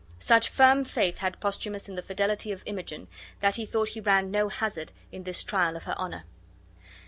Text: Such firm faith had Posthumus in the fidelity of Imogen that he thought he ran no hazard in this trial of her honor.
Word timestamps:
Such 0.17 0.49
firm 0.49 0.83
faith 0.83 1.19
had 1.19 1.39
Posthumus 1.39 1.87
in 1.87 1.93
the 1.93 2.01
fidelity 2.01 2.51
of 2.51 2.63
Imogen 2.65 3.07
that 3.39 3.57
he 3.57 3.67
thought 3.67 3.89
he 3.89 3.99
ran 3.99 4.31
no 4.31 4.49
hazard 4.49 4.91
in 5.11 5.21
this 5.25 5.43
trial 5.43 5.75
of 5.75 5.83
her 5.83 5.93
honor. 5.95 6.23